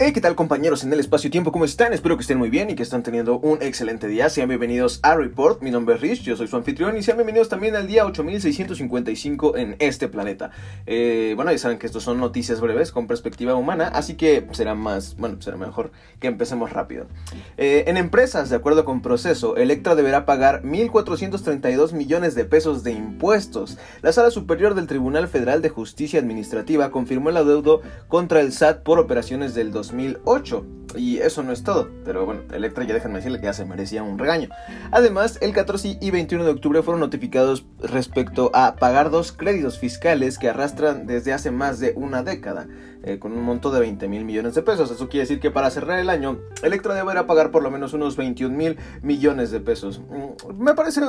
Hey, 0.00 0.12
¿qué 0.12 0.20
tal 0.20 0.36
compañeros 0.36 0.84
en 0.84 0.92
el 0.92 1.00
espacio-tiempo? 1.00 1.50
¿Cómo 1.50 1.64
están? 1.64 1.92
Espero 1.92 2.16
que 2.16 2.20
estén 2.20 2.38
muy 2.38 2.50
bien 2.50 2.70
y 2.70 2.76
que 2.76 2.84
estén 2.84 3.02
teniendo 3.02 3.40
un 3.40 3.60
excelente 3.60 4.06
día. 4.06 4.30
Sean 4.30 4.48
bienvenidos 4.48 5.00
a 5.02 5.16
Report. 5.16 5.60
Mi 5.60 5.72
nombre 5.72 5.96
es 5.96 6.00
Rich, 6.00 6.22
yo 6.22 6.36
soy 6.36 6.46
su 6.46 6.54
anfitrión 6.54 6.96
y 6.96 7.02
sean 7.02 7.16
bienvenidos 7.16 7.48
también 7.48 7.74
al 7.74 7.88
día 7.88 8.06
8655 8.06 9.56
en 9.56 9.74
este 9.80 10.06
planeta. 10.06 10.52
Eh, 10.86 11.32
bueno, 11.34 11.50
ya 11.50 11.58
saben 11.58 11.78
que 11.78 11.86
estos 11.86 12.04
son 12.04 12.20
noticias 12.20 12.60
breves 12.60 12.92
con 12.92 13.08
perspectiva 13.08 13.56
humana, 13.56 13.88
así 13.88 14.14
que 14.14 14.46
será 14.52 14.76
más, 14.76 15.16
bueno, 15.16 15.42
será 15.42 15.56
mejor 15.56 15.90
que 16.20 16.28
empecemos 16.28 16.72
rápido. 16.72 17.08
Eh, 17.56 17.82
en 17.88 17.96
empresas, 17.96 18.50
de 18.50 18.56
acuerdo 18.56 18.84
con 18.84 19.02
proceso, 19.02 19.56
Electra 19.56 19.96
deberá 19.96 20.24
pagar 20.26 20.62
1.432 20.62 21.92
millones 21.92 22.36
de 22.36 22.44
pesos 22.44 22.84
de 22.84 22.92
impuestos. 22.92 23.78
La 24.02 24.12
Sala 24.12 24.30
Superior 24.30 24.76
del 24.76 24.86
Tribunal 24.86 25.26
Federal 25.26 25.60
de 25.60 25.70
Justicia 25.70 26.20
Administrativa 26.20 26.92
confirmó 26.92 27.30
el 27.30 27.38
adeudo 27.38 27.82
contra 28.06 28.40
el 28.42 28.52
SAT 28.52 28.84
por 28.84 29.00
operaciones 29.00 29.56
del 29.56 29.72
2000 29.72 29.87
2008. 29.88 30.64
Y 30.96 31.18
eso 31.18 31.42
no 31.42 31.52
es 31.52 31.62
todo, 31.62 31.90
pero 32.04 32.24
bueno, 32.24 32.42
Electra 32.52 32.82
ya 32.84 32.94
déjenme 32.94 33.16
decirle 33.16 33.40
que 33.40 33.44
ya 33.44 33.52
se 33.52 33.66
merecía 33.66 34.02
un 34.02 34.18
regaño. 34.18 34.48
Además, 34.90 35.38
el 35.42 35.52
14 35.52 35.98
y 36.00 36.10
21 36.10 36.44
de 36.44 36.50
octubre 36.50 36.82
fueron 36.82 37.00
notificados 37.00 37.66
respecto 37.78 38.50
a 38.54 38.76
pagar 38.76 39.10
dos 39.10 39.32
créditos 39.32 39.78
fiscales 39.78 40.38
que 40.38 40.48
arrastran 40.48 41.06
desde 41.06 41.34
hace 41.34 41.50
más 41.50 41.78
de 41.78 41.92
una 41.94 42.22
década. 42.22 42.68
Eh, 43.04 43.20
con 43.20 43.32
un 43.32 43.44
monto 43.44 43.70
de 43.70 43.78
20 43.78 44.08
mil 44.08 44.24
millones 44.24 44.56
de 44.56 44.62
pesos. 44.62 44.90
Eso 44.90 45.08
quiere 45.08 45.22
decir 45.22 45.38
que 45.38 45.52
para 45.52 45.70
cerrar 45.70 46.00
el 46.00 46.10
año, 46.10 46.40
Electra 46.62 46.94
deberá 46.94 47.28
pagar 47.28 47.52
por 47.52 47.62
lo 47.62 47.70
menos 47.70 47.92
unos 47.92 48.16
21 48.16 48.56
mil 48.56 48.76
millones 49.02 49.52
de 49.52 49.60
pesos. 49.60 50.00
Mm, 50.00 50.60
me 50.60 50.74
parece, 50.74 51.02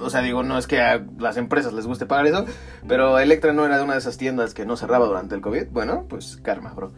o 0.00 0.10
sea, 0.10 0.20
digo, 0.20 0.42
no 0.42 0.58
es 0.58 0.66
que 0.66 0.80
a 0.80 1.02
las 1.18 1.38
empresas 1.38 1.72
les 1.72 1.86
guste 1.86 2.04
pagar 2.04 2.26
eso, 2.26 2.44
pero 2.86 3.18
Electra 3.18 3.54
no 3.54 3.64
era 3.64 3.78
de 3.78 3.84
una 3.84 3.94
de 3.94 4.00
esas 4.00 4.18
tiendas 4.18 4.52
que 4.52 4.66
no 4.66 4.76
cerraba 4.76 5.06
durante 5.06 5.34
el 5.34 5.40
COVID. 5.40 5.68
Bueno, 5.70 6.04
pues 6.06 6.36
karma, 6.36 6.74
bro. 6.74 6.92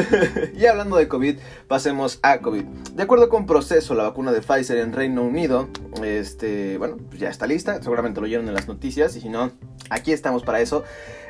y 0.54 0.66
hablando 0.66 0.96
de 0.96 1.08
COVID, 1.08 1.38
pasemos 1.66 2.20
a 2.22 2.40
COVID. 2.40 2.64
De 2.94 3.02
acuerdo 3.02 3.30
con 3.30 3.46
proceso, 3.46 3.94
la 3.94 4.02
vacuna 4.02 4.30
de 4.30 4.42
Pfizer 4.42 4.76
en 4.76 4.92
Reino 4.92 5.22
Unido, 5.22 5.68
este, 6.04 6.78
bueno, 6.78 6.96
pues 7.08 7.20
ya 7.20 7.28
está 7.28 7.46
lista. 7.46 7.82
Seguramente 7.82 8.20
lo 8.20 8.26
oyeron 8.26 8.48
en 8.48 8.54
las 8.54 8.68
noticias 8.68 9.16
y 9.16 9.20
si 9.20 9.28
no, 9.28 9.52
aquí 9.88 10.12
estamos 10.12 10.42
para 10.42 10.60
eso. 10.60 10.84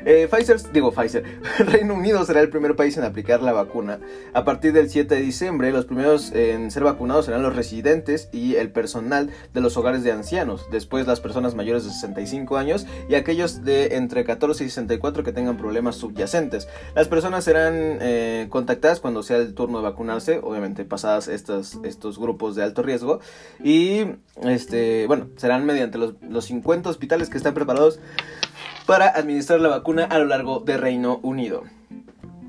Eh, 0.05 0.27
Pfizer, 0.31 0.59
digo 0.71 0.91
Pfizer, 0.91 1.23
Reino 1.59 1.93
Unido 1.93 2.25
será 2.25 2.41
el 2.41 2.49
primer 2.49 2.75
país 2.75 2.97
en 2.97 3.03
aplicar 3.03 3.41
la 3.41 3.53
vacuna. 3.53 3.99
A 4.33 4.43
partir 4.43 4.73
del 4.73 4.89
7 4.89 5.13
de 5.13 5.21
diciembre, 5.21 5.71
los 5.71 5.85
primeros 5.85 6.31
en 6.31 6.71
ser 6.71 6.83
vacunados 6.83 7.25
serán 7.25 7.43
los 7.43 7.55
residentes 7.55 8.29
y 8.31 8.55
el 8.55 8.71
personal 8.71 9.29
de 9.53 9.61
los 9.61 9.77
hogares 9.77 10.03
de 10.03 10.11
ancianos. 10.11 10.65
Después 10.71 11.07
las 11.07 11.19
personas 11.19 11.55
mayores 11.55 11.83
de 11.83 11.91
65 11.91 12.57
años 12.57 12.87
y 13.09 13.15
aquellos 13.15 13.63
de 13.63 13.95
entre 13.95 14.23
14 14.23 14.63
y 14.63 14.69
64 14.69 15.23
que 15.23 15.33
tengan 15.33 15.57
problemas 15.57 15.97
subyacentes. 15.97 16.67
Las 16.95 17.07
personas 17.07 17.43
serán 17.43 17.73
eh, 18.01 18.47
contactadas 18.49 18.99
cuando 18.99 19.23
sea 19.23 19.37
el 19.37 19.53
turno 19.53 19.77
de 19.79 19.83
vacunarse, 19.83 20.39
obviamente 20.41 20.83
pasadas 20.85 21.27
estos, 21.27 21.79
estos 21.83 22.17
grupos 22.17 22.55
de 22.55 22.63
alto 22.63 22.81
riesgo. 22.81 23.19
Y 23.63 24.05
este, 24.61 25.07
bueno, 25.07 25.27
serán 25.37 25.65
mediante 25.65 25.97
los, 25.97 26.13
los 26.21 26.45
50 26.45 26.89
hospitales 26.89 27.29
que 27.29 27.37
están 27.37 27.53
preparados 27.53 27.99
para 28.85 29.07
administrar 29.07 29.59
la 29.59 29.69
vacuna 29.69 30.05
a 30.05 30.19
lo 30.19 30.25
largo 30.25 30.59
de 30.59 30.77
Reino 30.77 31.19
Unido. 31.23 31.63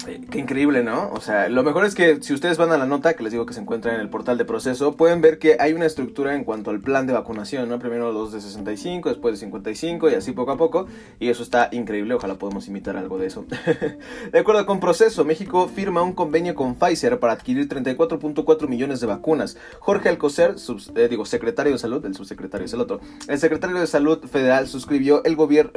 Qué 0.05 0.39
increíble, 0.39 0.83
¿no? 0.83 1.11
O 1.13 1.21
sea, 1.21 1.49
lo 1.49 1.63
mejor 1.63 1.85
es 1.85 1.95
que 1.95 2.21
si 2.23 2.35
ustedes 2.35 2.59
van 2.59 2.73
a 2.73 2.77
la 2.77 2.87
nota, 2.87 3.15
que 3.15 3.23
les 3.23 3.31
digo 3.31 3.47
que 3.47 3.55
se 3.55 3.61
encuentra 3.61 3.95
en 3.95 4.01
el 4.01 4.09
portal 4.09 4.37
de 4.37 4.45
proceso, 4.45 4.97
pueden 4.97 5.21
ver 5.21 5.39
que 5.39 5.57
hay 5.61 5.75
una 5.75 5.87
estructura 5.87 6.35
en 6.35 6.43
cuanto 6.43 6.71
al 6.71 6.81
plan 6.81 7.07
de 7.07 7.13
vacunación, 7.13 7.69
¿no? 7.69 7.79
Primero 7.79 8.11
los 8.11 8.33
de 8.33 8.41
65, 8.41 9.11
después 9.11 9.35
de 9.35 9.39
55 9.39 10.11
y 10.11 10.15
así 10.15 10.33
poco 10.33 10.51
a 10.51 10.57
poco. 10.57 10.87
Y 11.21 11.29
eso 11.29 11.45
está 11.45 11.69
increíble, 11.71 12.15
ojalá 12.15 12.35
podamos 12.35 12.67
imitar 12.67 12.97
algo 12.97 13.17
de 13.17 13.27
eso. 13.27 13.45
de 14.33 14.39
acuerdo 14.39 14.67
con 14.67 14.81
proceso, 14.81 15.25
México 15.25 15.71
firma 15.73 16.03
un 16.03 16.15
convenio 16.15 16.57
con 16.57 16.75
Pfizer 16.75 17.21
para 17.21 17.35
adquirir 17.35 17.69
34.4 17.69 18.67
millones 18.67 19.01
de 19.01 19.07
vacunas. 19.07 19.57
Jorge 19.79 20.09
Alcocer, 20.09 20.57
eh, 20.97 21.09
digo, 21.09 21.25
secretario 21.27 21.73
de 21.73 21.79
salud, 21.79 22.05
el 22.05 22.17
subsecretario 22.17 22.67
es 22.67 22.73
el 22.73 22.81
otro, 22.81 23.01
el 23.29 23.39
secretario 23.39 23.79
de 23.79 23.87
salud 23.87 24.19
federal 24.27 24.67
suscribió 24.67 25.23
el, 25.25 25.37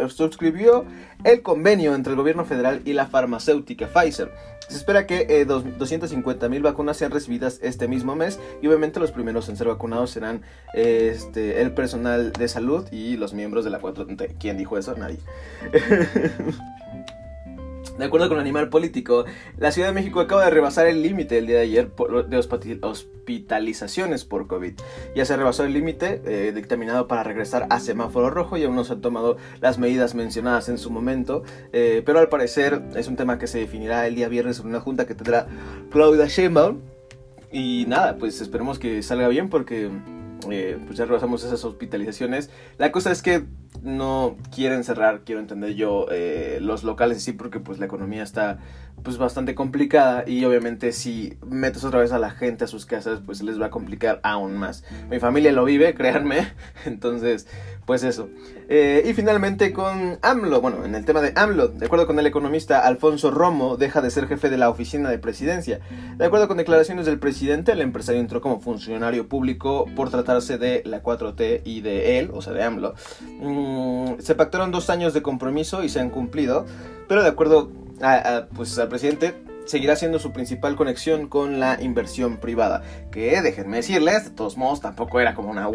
suscribió 0.09 0.85
el 1.23 1.43
convenio 1.43 1.93
entre 1.93 2.13
el 2.13 2.17
gobierno 2.17 2.43
federal 2.45 2.81
y 2.85 2.93
la 2.93 3.05
farmacéutica 3.05 3.87
Pfizer 3.87 4.14
se 4.15 4.77
espera 4.77 5.05
que 5.05 5.27
eh, 5.29 5.45
250 5.45 6.49
mil 6.49 6.63
vacunas 6.63 6.97
sean 6.97 7.11
recibidas 7.11 7.59
este 7.61 7.87
mismo 7.87 8.15
mes 8.15 8.39
y 8.61 8.67
obviamente 8.67 8.99
los 8.99 9.11
primeros 9.11 9.47
en 9.49 9.57
ser 9.57 9.67
vacunados 9.67 10.11
serán 10.11 10.41
este, 10.73 11.61
el 11.61 11.73
personal 11.73 12.31
de 12.31 12.47
salud 12.47 12.87
y 12.91 13.17
los 13.17 13.33
miembros 13.33 13.63
de 13.63 13.71
la 13.71 13.79
4 13.79 14.07
¿Quién 14.39 14.57
dijo 14.57 14.77
eso? 14.77 14.95
Nadie. 14.95 15.19
De 17.97 18.03
acuerdo 18.03 18.27
con 18.27 18.39
Animal 18.39 18.67
Político, 18.69 19.23
la 19.57 19.71
Ciudad 19.71 19.87
de 19.87 19.93
México 19.93 20.19
acaba 20.19 20.43
de 20.43 20.49
rebasar 20.49 20.85
el 20.87 21.01
límite 21.01 21.37
el 21.37 21.47
día 21.47 21.55
de 21.57 21.61
ayer 21.61 21.91
de 22.27 22.37
hospitalizaciones 22.81 24.25
por 24.25 24.47
COVID. 24.47 24.73
Ya 25.15 25.23
se 25.23 25.37
rebasó 25.37 25.63
el 25.63 25.71
límite 25.71 26.21
eh, 26.25 26.51
dictaminado 26.53 27.07
para 27.07 27.23
regresar 27.23 27.67
a 27.69 27.79
semáforo 27.79 28.29
rojo 28.29 28.57
y 28.57 28.65
aún 28.65 28.75
no 28.75 28.83
se 28.83 28.93
han 28.93 29.01
tomado 29.01 29.37
las 29.61 29.77
medidas 29.79 30.13
mencionadas 30.13 30.67
en 30.67 30.77
su 30.77 30.91
momento, 30.91 31.43
eh, 31.71 32.03
pero 32.05 32.19
al 32.19 32.27
parecer 32.27 32.81
es 32.97 33.07
un 33.07 33.15
tema 33.15 33.39
que 33.39 33.47
se 33.47 33.59
definirá 33.59 34.05
el 34.07 34.15
día 34.15 34.27
viernes 34.27 34.59
en 34.59 34.67
una 34.67 34.81
junta 34.81 35.07
que 35.07 35.15
tendrá 35.15 35.47
Claudia 35.89 36.27
Sheinbaum. 36.27 36.81
Y 37.49 37.85
nada, 37.87 38.17
pues 38.17 38.41
esperemos 38.41 38.77
que 38.77 39.01
salga 39.03 39.29
bien 39.29 39.49
porque 39.49 39.89
eh, 40.51 40.77
pues 40.85 40.97
ya 40.97 41.05
rebasamos 41.05 41.45
esas 41.45 41.63
hospitalizaciones. 41.63 42.49
La 42.77 42.91
cosa 42.91 43.11
es 43.11 43.21
que 43.21 43.45
no 43.83 44.37
quieren 44.53 44.83
cerrar, 44.83 45.21
quiero 45.25 45.41
entender 45.41 45.75
yo, 45.75 46.07
eh, 46.11 46.59
los 46.61 46.83
locales 46.83 47.23
sí, 47.23 47.33
porque 47.33 47.59
pues 47.59 47.79
la 47.79 47.85
economía 47.85 48.23
está 48.23 48.59
pues 49.03 49.17
bastante 49.17 49.53
complicada 49.53 50.23
y 50.25 50.43
obviamente 50.45 50.91
si 50.91 51.37
metes 51.45 51.83
otra 51.83 51.99
vez 51.99 52.11
a 52.11 52.17
la 52.17 52.31
gente 52.31 52.63
a 52.63 52.67
sus 52.67 52.85
casas 52.85 53.19
pues 53.23 53.43
les 53.43 53.61
va 53.61 53.67
a 53.67 53.69
complicar 53.69 54.19
aún 54.23 54.57
más. 54.57 54.83
Mi 55.09 55.19
familia 55.19 55.51
lo 55.51 55.63
vive, 55.65 55.93
créanme, 55.95 56.53
entonces 56.85 57.47
pues 57.85 58.03
eso. 58.03 58.29
Eh, 58.67 59.03
y 59.05 59.13
finalmente 59.13 59.71
con 59.71 60.17
AMLO, 60.23 60.59
bueno, 60.59 60.85
en 60.85 60.95
el 60.95 61.05
tema 61.05 61.21
de 61.21 61.33
AMLO, 61.35 61.67
de 61.67 61.85
acuerdo 61.85 62.07
con 62.07 62.17
el 62.17 62.25
economista 62.25 62.79
Alfonso 62.79 63.29
Romo, 63.29 63.77
deja 63.77 64.01
de 64.01 64.09
ser 64.09 64.27
jefe 64.27 64.49
de 64.49 64.57
la 64.57 64.69
oficina 64.69 65.09
de 65.09 65.19
presidencia. 65.19 65.81
De 66.17 66.25
acuerdo 66.25 66.47
con 66.47 66.57
declaraciones 66.57 67.05
del 67.05 67.19
presidente, 67.19 67.73
el 67.73 67.81
empresario 67.81 68.19
entró 68.19 68.41
como 68.41 68.59
funcionario 68.59 69.27
público 69.27 69.85
por 69.95 70.09
tratarse 70.09 70.57
de 70.57 70.81
la 70.85 71.03
4T 71.03 71.61
y 71.63 71.81
de 71.81 72.17
él, 72.17 72.31
o 72.33 72.41
sea, 72.41 72.53
de 72.53 72.63
AMLO. 72.63 72.95
Mm, 73.39 73.64
se 74.19 74.35
pactaron 74.35 74.71
dos 74.71 74.89
años 74.89 75.13
de 75.13 75.21
compromiso 75.21 75.83
y 75.83 75.89
se 75.89 75.99
han 75.99 76.09
cumplido, 76.09 76.65
pero 77.07 77.23
de 77.23 77.29
acuerdo 77.29 77.71
a, 78.01 78.47
pues, 78.55 78.77
al 78.77 78.87
presidente, 78.87 79.35
seguirá 79.65 79.95
siendo 79.95 80.19
su 80.19 80.31
principal 80.31 80.75
conexión 80.75 81.27
con 81.27 81.59
la 81.59 81.81
inversión 81.81 82.37
privada. 82.37 82.83
Que 83.11 83.41
déjenme 83.41 83.77
decirles, 83.77 84.25
de 84.25 84.31
todos 84.31 84.57
modos, 84.57 84.81
tampoco 84.81 85.19
era 85.19 85.35
como 85.35 85.49
una 85.49 85.67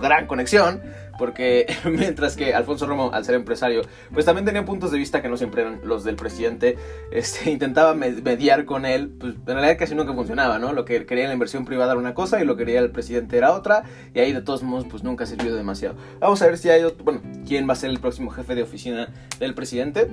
gran 0.00 0.26
conexión, 0.26 0.82
porque 1.18 1.66
mientras 1.84 2.36
que 2.36 2.54
Alfonso 2.54 2.86
Romo, 2.86 3.10
al 3.12 3.24
ser 3.24 3.34
empresario, 3.34 3.82
pues 4.12 4.24
también 4.24 4.44
tenía 4.44 4.64
puntos 4.64 4.90
de 4.90 4.98
vista 4.98 5.22
que 5.22 5.28
no 5.28 5.36
siempre 5.36 5.62
eran 5.62 5.80
los 5.84 6.04
del 6.04 6.16
presidente, 6.16 6.76
este, 7.10 7.50
intentaba 7.56 7.94
mediar 7.94 8.64
con 8.64 8.84
él, 8.84 9.08
pues 9.18 9.34
en 9.34 9.46
realidad 9.46 9.76
casi 9.78 9.94
nunca 9.94 10.12
funcionaba, 10.12 10.58
¿no? 10.58 10.72
Lo 10.72 10.84
que 10.84 11.06
quería 11.06 11.26
la 11.26 11.32
inversión 11.32 11.64
privada 11.64 11.92
era 11.92 12.00
una 12.00 12.14
cosa 12.14 12.40
y 12.40 12.44
lo 12.44 12.56
que 12.56 12.64
quería 12.64 12.80
el 12.80 12.90
presidente 12.90 13.36
era 13.36 13.52
otra, 13.52 13.84
y 14.14 14.20
ahí 14.20 14.32
de 14.32 14.42
todos 14.42 14.62
modos, 14.62 14.86
pues 14.90 15.02
nunca 15.02 15.26
sirvió 15.26 15.54
demasiado. 15.54 15.96
Vamos 16.20 16.42
a 16.42 16.46
ver 16.46 16.58
si 16.58 16.70
hay 16.70 16.82
otro, 16.82 17.04
bueno, 17.04 17.20
quién 17.46 17.68
va 17.68 17.74
a 17.74 17.76
ser 17.76 17.90
el 17.90 18.00
próximo 18.00 18.30
jefe 18.30 18.54
de 18.54 18.62
oficina 18.62 19.08
del 19.38 19.54
presidente. 19.54 20.08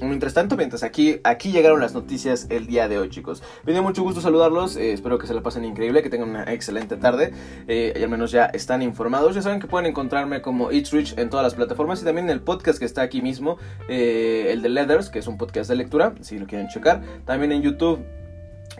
Mientras 0.00 0.32
tanto, 0.32 0.56
mientras 0.56 0.84
aquí, 0.84 1.20
aquí 1.24 1.50
llegaron 1.50 1.80
las 1.80 1.92
noticias 1.92 2.46
el 2.50 2.66
día 2.66 2.88
de 2.88 2.98
hoy, 2.98 3.08
chicos. 3.08 3.42
Me 3.64 3.72
dio 3.72 3.82
mucho 3.82 4.02
gusto 4.02 4.20
saludarlos. 4.20 4.76
Eh, 4.76 4.92
espero 4.92 5.18
que 5.18 5.26
se 5.26 5.34
la 5.34 5.42
pasen 5.42 5.64
increíble, 5.64 6.02
que 6.02 6.10
tengan 6.10 6.30
una 6.30 6.44
excelente 6.44 6.96
tarde. 6.96 7.32
Eh, 7.66 7.94
y 7.98 8.02
al 8.02 8.08
menos 8.08 8.30
ya 8.30 8.46
están 8.46 8.82
informados. 8.82 9.34
Ya 9.34 9.42
saben 9.42 9.60
que 9.60 9.66
pueden 9.66 9.86
encontrarme 9.86 10.40
como 10.40 10.70
It's 10.70 10.92
Rich 10.92 11.18
en 11.18 11.30
todas 11.30 11.42
las 11.42 11.54
plataformas 11.54 12.00
y 12.02 12.04
también 12.04 12.26
en 12.26 12.30
el 12.30 12.40
podcast 12.40 12.78
que 12.78 12.84
está 12.84 13.02
aquí 13.02 13.22
mismo, 13.22 13.58
eh, 13.88 14.50
el 14.50 14.62
de 14.62 14.68
Leathers, 14.68 15.10
que 15.10 15.18
es 15.18 15.26
un 15.26 15.36
podcast 15.36 15.68
de 15.68 15.76
lectura, 15.76 16.14
si 16.20 16.38
lo 16.38 16.46
quieren 16.46 16.68
checar. 16.68 17.02
También 17.24 17.50
en 17.50 17.62
YouTube 17.62 17.98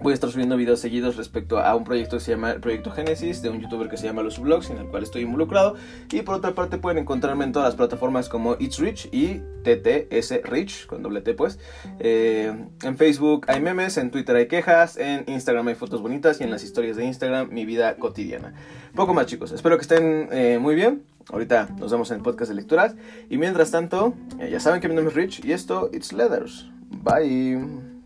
Voy 0.00 0.12
a 0.12 0.14
estar 0.14 0.30
subiendo 0.30 0.56
videos 0.56 0.80
seguidos 0.80 1.16
respecto 1.16 1.58
a 1.58 1.74
un 1.74 1.84
proyecto 1.84 2.16
que 2.16 2.20
se 2.22 2.30
llama 2.30 2.52
el 2.52 2.60
Proyecto 2.60 2.90
Génesis, 2.92 3.42
de 3.42 3.50
un 3.50 3.60
youtuber 3.60 3.88
que 3.88 3.96
se 3.96 4.06
llama 4.06 4.22
Los 4.22 4.38
Vlogs, 4.38 4.70
en 4.70 4.78
el 4.78 4.86
cual 4.86 5.02
estoy 5.02 5.22
involucrado. 5.22 5.74
Y 6.12 6.22
por 6.22 6.36
otra 6.36 6.52
parte 6.52 6.78
pueden 6.78 6.98
encontrarme 6.98 7.44
en 7.44 7.52
todas 7.52 7.68
las 7.68 7.76
plataformas 7.76 8.28
como 8.28 8.56
It's 8.60 8.78
Rich 8.78 9.08
y 9.10 9.40
TTS 9.64 10.42
Rich, 10.44 10.86
con 10.86 11.02
doble 11.02 11.20
T 11.20 11.34
pues. 11.34 11.58
Eh, 11.98 12.52
en 12.82 12.96
Facebook 12.96 13.46
hay 13.48 13.60
memes, 13.60 13.96
en 13.96 14.10
Twitter 14.10 14.36
hay 14.36 14.46
quejas, 14.46 14.96
en 14.96 15.24
Instagram 15.26 15.68
hay 15.68 15.74
fotos 15.74 16.00
bonitas 16.00 16.40
y 16.40 16.44
en 16.44 16.50
las 16.50 16.62
historias 16.62 16.96
de 16.96 17.04
Instagram 17.04 17.48
mi 17.50 17.64
vida 17.64 17.96
cotidiana. 17.96 18.54
Poco 18.94 19.14
más 19.14 19.26
chicos, 19.26 19.50
espero 19.52 19.76
que 19.76 19.82
estén 19.82 20.28
eh, 20.30 20.58
muy 20.60 20.74
bien. 20.74 21.02
Ahorita 21.30 21.68
nos 21.78 21.90
vemos 21.90 22.10
en 22.10 22.18
el 22.18 22.22
podcast 22.22 22.50
de 22.50 22.54
lecturas. 22.54 22.94
Y 23.28 23.36
mientras 23.36 23.70
tanto, 23.70 24.14
eh, 24.38 24.48
ya 24.50 24.60
saben 24.60 24.80
que 24.80 24.88
mi 24.88 24.94
nombre 24.94 25.10
es 25.10 25.16
Rich 25.16 25.44
y 25.44 25.52
esto, 25.52 25.90
It's 25.92 26.12
Leathers. 26.12 26.70
Bye. 26.90 27.97